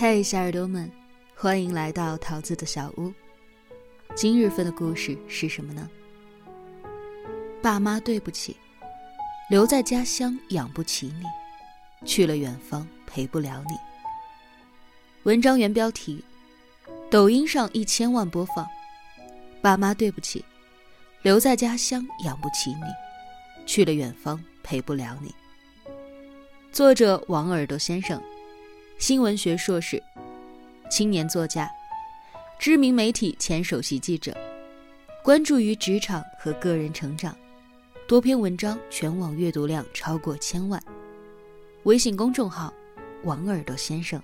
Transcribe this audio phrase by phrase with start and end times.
[0.00, 0.90] 嘿，小耳朵们，
[1.36, 3.12] 欢迎来到桃子的小屋。
[4.14, 5.90] 今日份的故事是什么呢？
[7.60, 8.56] 爸妈对不起，
[9.50, 13.74] 留在家乡养不起你，去了远方陪不了你。
[15.24, 16.24] 文章原标题：
[17.10, 18.66] 抖音上一千万播放。
[19.60, 20.42] 爸妈对不起，
[21.20, 25.30] 留在家乡养不起你，去了远方陪不了你。
[26.72, 28.18] 作者王耳朵先生。
[29.00, 30.00] 新闻学硕士，
[30.90, 31.70] 青年作家，
[32.58, 34.36] 知名媒体前首席记者，
[35.24, 37.34] 关注于职场和个人成长，
[38.06, 40.80] 多篇文章全网阅读量超过千万。
[41.84, 42.70] 微信公众号：
[43.24, 44.22] 王耳朵先生。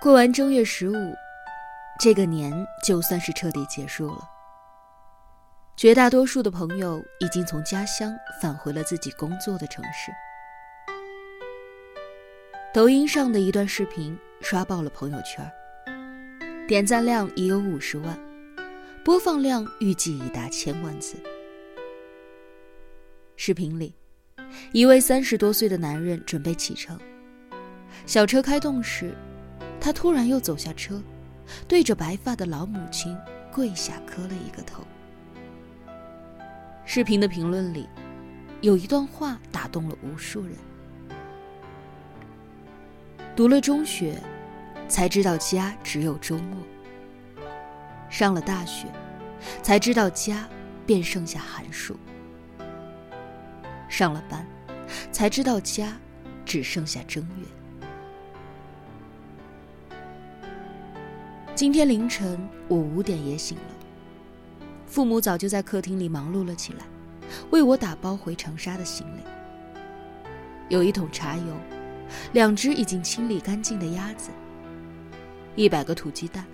[0.00, 1.14] 过完正月十五，
[2.00, 2.50] 这个年
[2.82, 4.39] 就算是彻底结束了。
[5.80, 10.12] 绝大多数的朋友已经从家乡返回了自己工作的城市。
[12.74, 15.50] 抖音上的一段视频刷爆了朋友圈，
[16.68, 18.20] 点赞量已有五十万，
[19.02, 21.16] 播放量预计已达千万次。
[23.36, 23.94] 视频里，
[24.72, 27.00] 一位三十多岁的男人准备启程，
[28.04, 29.14] 小车开动时，
[29.80, 31.02] 他突然又走下车，
[31.66, 33.16] 对着白发的老母亲
[33.50, 34.84] 跪下磕了一个头。
[36.92, 37.88] 视频的评论里，
[38.62, 40.56] 有一段话打动了无数人。
[43.36, 44.20] 读了中学，
[44.88, 46.56] 才知道家只有周末；
[48.10, 48.88] 上了大学，
[49.62, 50.48] 才知道家
[50.84, 51.94] 便剩下寒暑；
[53.88, 54.44] 上了班，
[55.12, 55.96] 才知道家
[56.44, 57.46] 只剩下正月。
[61.54, 63.79] 今天凌晨，我五点也醒了。
[64.90, 66.84] 父母早就在客厅里忙碌了起来，
[67.50, 69.20] 为我打包回长沙的行李。
[70.68, 71.54] 有一桶茶油，
[72.32, 74.30] 两只已经清理干净的鸭子，
[75.54, 76.44] 一百个土鸡蛋，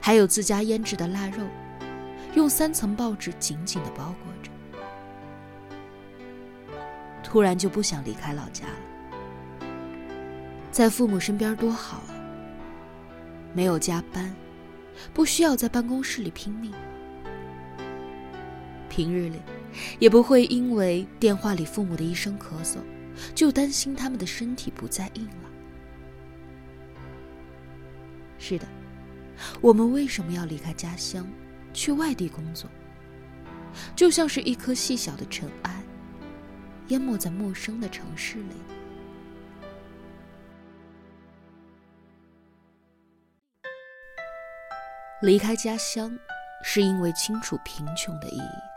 [0.00, 1.44] 还有自家腌制的腊肉，
[2.34, 4.50] 用三层报纸紧紧地包裹着。
[7.22, 9.66] 突然就不想离开老家了，
[10.72, 12.16] 在父母身边多好啊！
[13.52, 14.34] 没有加班，
[15.12, 16.72] 不需要在办公室里拼命。
[18.98, 19.40] 平日里，
[20.00, 22.78] 也不会因为电话里父母的一声咳嗽，
[23.32, 25.52] 就担心他们的身体不再硬朗。
[28.40, 28.66] 是的，
[29.60, 31.24] 我们为什么要离开家乡，
[31.72, 32.68] 去外地工作？
[33.94, 35.80] 就像是一颗细小的尘埃，
[36.88, 38.56] 淹没在陌生的城市里。
[45.22, 46.18] 离开家乡，
[46.64, 48.67] 是因为清楚贫穷的意义。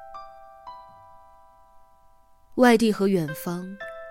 [2.56, 3.66] 外地和远方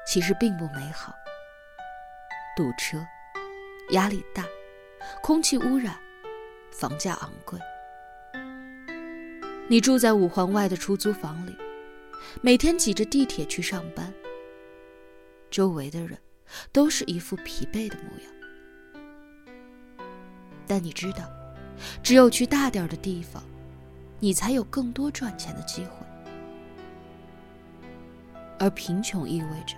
[0.07, 1.15] 其实并不美好，
[2.57, 3.07] 堵车、
[3.91, 4.47] 压力大、
[5.23, 5.95] 空气污染、
[6.73, 7.59] 房价昂贵。
[9.69, 11.55] 你住在五环外的出租房里，
[12.41, 14.11] 每天挤着地铁去上班，
[15.51, 16.19] 周围的人
[16.73, 18.33] 都是一副疲惫的模样。
[20.67, 21.31] 但你知道，
[22.03, 23.43] 只有去大点的地方，
[24.19, 26.07] 你才有更多赚钱的机会。
[28.61, 29.75] 而贫穷意味着，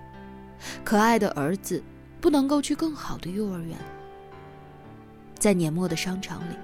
[0.85, 1.83] 可爱的儿子
[2.21, 3.79] 不能够去更好的幼儿园，
[5.39, 6.57] 在年末的商场里，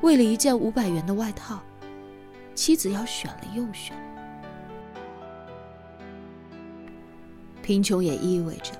[0.00, 1.60] 为了一件五百元的外套，
[2.56, 3.96] 妻子要选了又选。
[7.62, 8.72] 贫穷也意味着，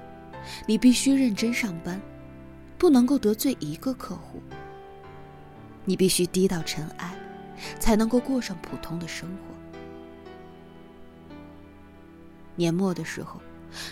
[0.66, 2.00] 你必须认真上班，
[2.76, 4.42] 不能够得罪一个客户。
[5.84, 7.14] 你必须低到尘埃，
[7.78, 9.61] 才能够过上普通的生活。
[12.54, 13.40] 年末的时候，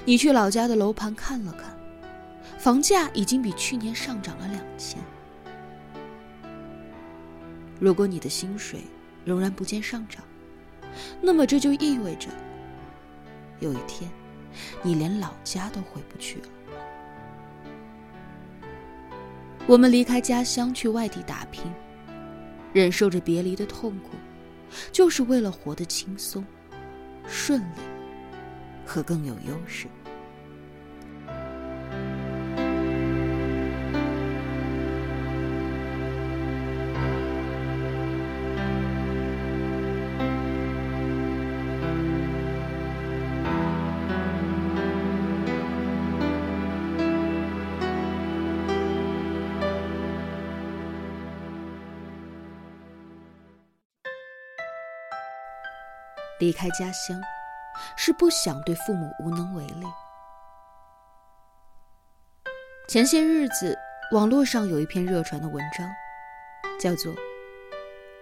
[0.04, 1.76] 你去老家的楼盘看了看，
[2.59, 5.00] 房价已经比去年上涨了两千。
[7.78, 8.81] 如果你的薪水
[9.25, 10.22] 仍然不见上涨，
[11.22, 12.28] 那么这就意味着，
[13.60, 14.10] 有一天，
[14.83, 16.48] 你连老家都回不去了。
[19.66, 21.65] 我们离开家乡去外地打拼，
[22.72, 24.10] 忍受着别离的痛苦，
[24.92, 26.45] 就是为了活得轻松、
[27.27, 28.00] 顺利。
[28.92, 29.87] 和更有优势。
[56.41, 57.40] 离开家乡。
[57.97, 59.86] 是不想对父母无能为力。
[62.88, 63.78] 前些日子，
[64.12, 65.88] 网络上有一篇热传的文章，
[66.80, 67.15] 叫做《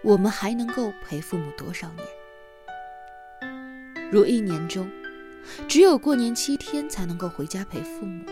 [0.03, 2.07] 我们还能够陪父母多少年》。
[4.11, 4.89] 如一年中，
[5.67, 8.23] 只有过年七天才能够回家陪父母，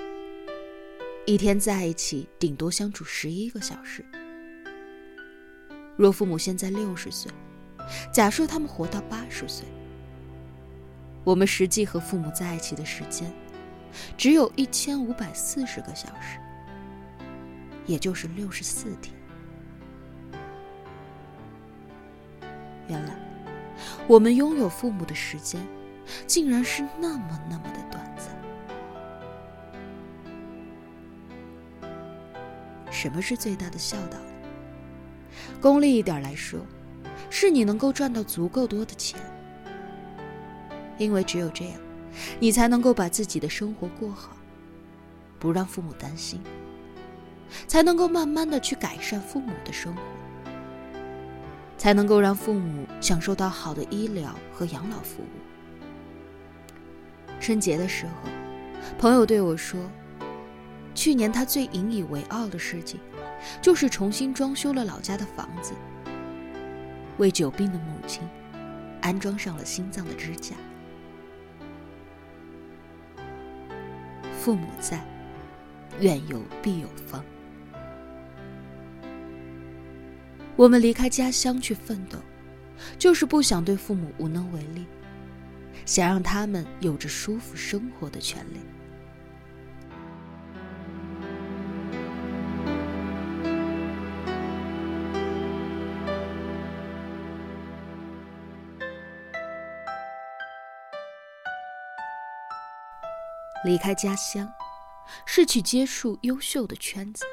[1.25, 4.05] 一天在一起顶多相处十一个小时。
[5.95, 7.31] 若父母现在六十岁，
[8.11, 9.65] 假设他们活到八十岁，
[11.27, 13.29] 我们实际和父母在一起的时间，
[14.15, 16.39] 只有一千五百四十个小时，
[17.85, 19.13] 也就是六十四天。
[22.87, 23.13] 原来，
[24.07, 25.61] 我们拥有父母的时间，
[26.25, 28.33] 竟然是那么那么的短暂。
[32.89, 34.17] 什么是最大的孝道？
[35.59, 36.65] 功利一点来说，
[37.29, 39.19] 是你能够赚到足够多的钱，
[40.97, 41.79] 因为只有这样，
[42.39, 44.35] 你才能够把自己的生活过好，
[45.39, 46.41] 不让父母担心，
[47.67, 50.01] 才能够慢慢的去改善父母的生活，
[51.77, 55.27] 才能够让父母享受到好的医疗和养老服务。
[57.39, 58.29] 春节的时候，
[58.97, 59.79] 朋友对我说，
[60.95, 62.99] 去年他最引以为傲的事情。
[63.61, 65.73] 就是重新装修了老家的房子，
[67.19, 68.27] 为久病的母亲
[68.99, 70.55] 安装上了心脏的支架。
[74.47, 75.05] 父母在，
[75.99, 77.21] 远游必有方。
[80.55, 82.17] 我们离开家乡去奋斗，
[82.97, 84.85] 就是不想对父母无能为力，
[85.85, 88.61] 想让他们有着舒服生活的权利。
[103.65, 104.47] 离开家乡，
[105.25, 107.25] 是去接触优秀的圈子。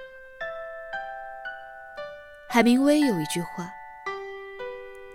[2.48, 3.68] 海明威有一句话：“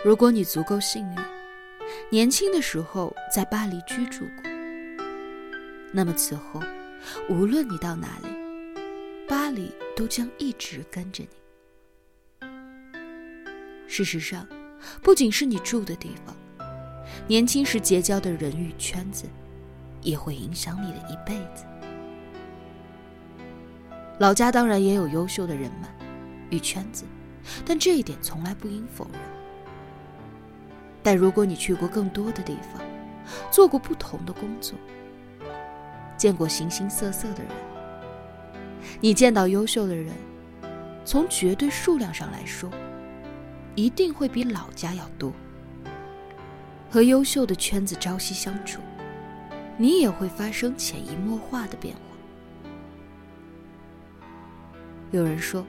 [0.03, 1.17] 如果你足够幸运，
[2.09, 4.44] 年轻的时候在巴黎居住过，
[5.94, 6.61] 那么此后，
[7.29, 8.27] 无论你到哪里，
[9.27, 12.47] 巴黎都将一直跟着你。”
[13.88, 14.47] 事实上，
[15.01, 16.35] 不仅是你住的地方，
[17.25, 19.25] 年轻时结交的人与圈子。
[20.01, 21.66] 也会影响你的一辈子。
[24.19, 25.90] 老家当然也有优秀的人们
[26.50, 27.06] 与圈子，
[27.66, 29.13] 但这一点从来不应否认。
[31.01, 32.81] 但如果你去过更多的地方，
[33.50, 34.78] 做过不同的工作，
[36.18, 37.51] 见过形形色色的人，
[39.00, 40.13] 你见到优秀的人，
[41.06, 42.69] 从绝对数量上来说，
[43.75, 45.31] 一定会比老家要多。
[46.92, 48.81] 和优秀的圈子朝夕相处。
[49.81, 52.01] 你也会发生潜移默化的变化。
[55.11, 55.65] 有人说，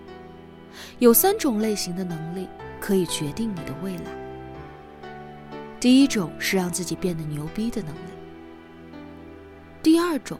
[0.99, 2.49] 有三种类型的能力
[2.81, 4.11] 可以决定你的未来。
[5.79, 8.11] 第一种是让自己变得牛逼的能力。
[9.81, 10.37] 第二种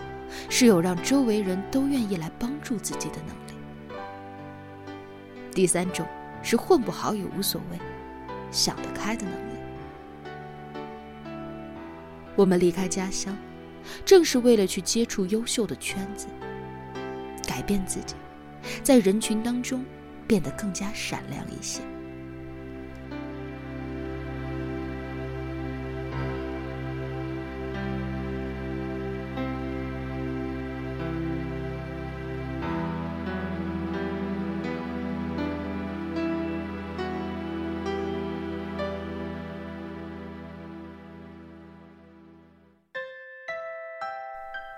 [0.49, 3.55] 是有让周围人都愿意来帮助自己的能力。
[5.53, 6.05] 第三种
[6.43, 7.79] 是混不好也无所谓，
[8.51, 9.53] 想得开的能力。
[12.35, 13.33] 我们离开家乡。
[14.05, 16.27] 正是为了去接触优秀的圈子，
[17.47, 18.15] 改变自己，
[18.83, 19.85] 在人群当中
[20.27, 21.81] 变得更加闪亮一些。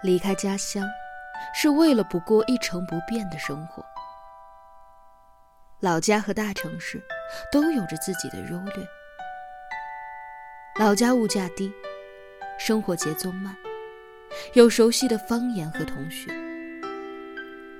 [0.03, 0.85] 离开家乡，
[1.55, 3.85] 是为了不过一成不变的生活。
[5.81, 7.01] 老家和大城市
[7.53, 8.87] 都有着自己的优劣。
[10.79, 11.73] 老家物价低，
[12.59, 13.57] 生活节奏慢，
[14.55, 16.33] 有熟悉的方言和同学，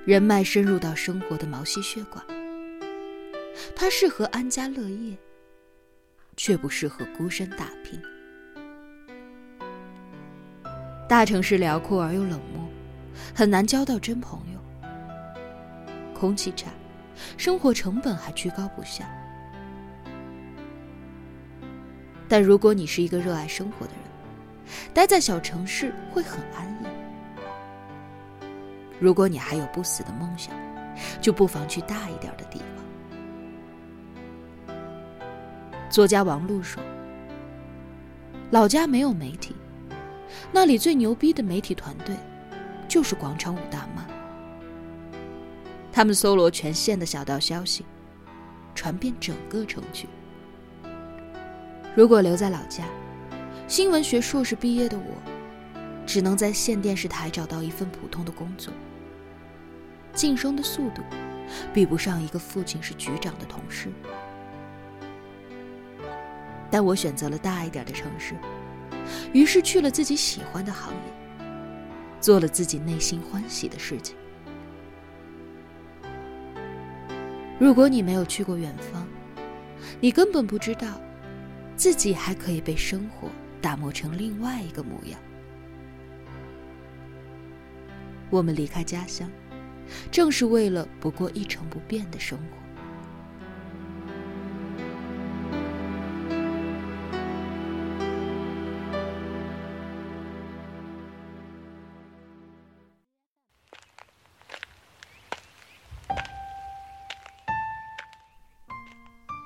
[0.05, 2.23] 人脉深入到生活的毛细血管。
[3.75, 5.17] 它适合安家乐业，
[6.37, 8.01] 却不适合孤身打拼。
[11.13, 12.67] 大城市辽阔而又冷漠，
[13.35, 14.59] 很难交到真朋友。
[16.11, 16.71] 空气差，
[17.37, 19.05] 生活成本还居高不下。
[22.27, 24.01] 但如果你是一个热爱生活的人，
[24.91, 26.87] 待在小城市会很安逸。
[28.99, 30.51] 如果你还有不死的梦想，
[31.21, 32.59] 就不妨去大一点的地
[34.65, 34.75] 方。
[35.91, 36.81] 作家王璐说
[38.49, 39.55] ：“老家没有媒体。”
[40.51, 42.15] 那里最牛逼的媒体团队，
[42.87, 44.05] 就是广场舞大妈。
[45.91, 47.85] 他们搜罗全县的小道消息，
[48.73, 50.07] 传遍整个城区。
[51.95, 52.83] 如果留在老家，
[53.67, 55.03] 新闻学硕士毕业的我，
[56.05, 58.73] 只能在县电视台找到一份普通的工作。
[60.13, 61.01] 晋升的速度，
[61.73, 63.89] 比不上一个父亲是局长的同事。
[66.71, 68.35] 但我选择了大一点的城市，
[69.33, 71.45] 于是去了自己喜欢的行业，
[72.19, 74.15] 做了自己内心欢喜的事情。
[77.59, 79.07] 如果你没有去过远方，
[80.01, 80.99] 你根本不知道，
[81.75, 83.29] 自己还可以被生活
[83.61, 85.19] 打磨成另外一个模样。
[88.29, 89.29] 我们离开家乡，
[90.11, 92.62] 正是为了不过一成不变的生活。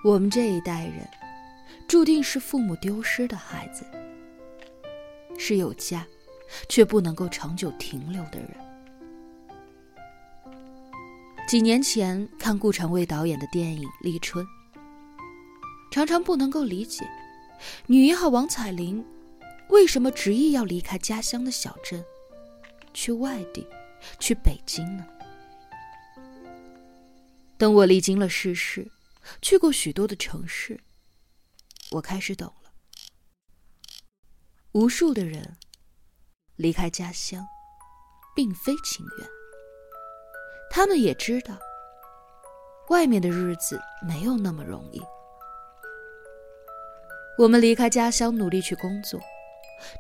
[0.08, 1.06] 我们这一代人，
[1.86, 3.86] 注定是父母丢失的孩子，
[5.38, 6.08] 是有家，
[6.70, 8.52] 却不能够长久停留的人。
[11.46, 14.46] 几年前看顾长卫导演的电影《立春》，
[15.92, 17.06] 常常不能够理解，
[17.86, 19.04] 女一号王彩玲
[19.68, 22.02] 为什么执意要离开家乡的小镇，
[22.94, 23.68] 去外地，
[24.20, 25.06] 去北京呢？
[27.58, 28.90] 等我历经了世事。
[29.42, 30.80] 去过许多的城市，
[31.92, 32.72] 我开始懂了。
[34.74, 35.58] 无数的人
[36.56, 37.46] 离开家乡，
[38.36, 39.28] 并非情愿。
[40.70, 41.58] 他们也知道，
[42.90, 45.02] 外面的日子没有那么容易。
[47.38, 49.20] 我们离开家乡，努力去工作，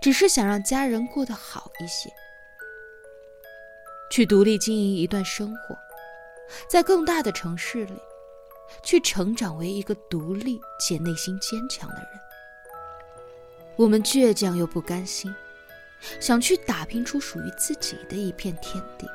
[0.01, 2.11] 只是想让家人过得好一些，
[4.11, 5.77] 去独立经营一段生活，
[6.69, 7.99] 在更大的城市里。
[8.83, 12.07] 去成长为一个独立且内心坚强的人。
[13.75, 15.33] 我们倔强又不甘心，
[16.19, 19.07] 想去打拼出属于自己的一片天地。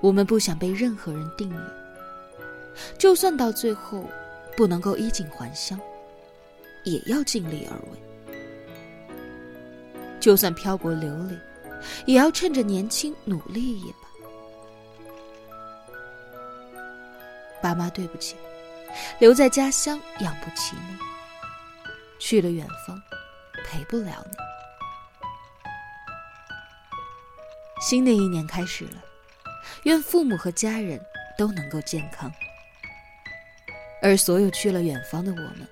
[0.00, 1.60] 我们不想被任何人定义，
[2.98, 4.04] 就算到最后
[4.56, 5.80] 不能够衣锦还乡，
[6.82, 8.36] 也要尽力而为。
[10.18, 11.38] 就算漂泊流离，
[12.06, 13.94] 也要趁着年轻努力一。
[17.62, 18.36] 爸妈，对不起，
[19.20, 20.98] 留在家乡养不起你，
[22.18, 23.00] 去了远方
[23.64, 24.36] 陪不了你。
[27.80, 29.02] 新的一年开始了，
[29.84, 31.00] 愿父母和家人
[31.38, 32.30] 都能够健康。
[34.02, 35.68] 而所有去了远方的我们，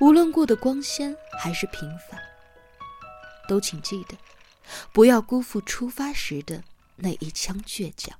[0.00, 2.18] 无论过得光鲜还是平凡，
[3.46, 4.16] 都请记得，
[4.92, 6.62] 不要辜负出发时的
[6.96, 8.18] 那一腔倔强。